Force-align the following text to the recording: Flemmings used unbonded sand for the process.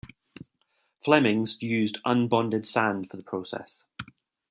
Flemmings 1.05 1.61
used 1.61 1.99
unbonded 2.03 2.65
sand 2.65 3.07
for 3.11 3.17
the 3.17 3.23
process. 3.23 3.83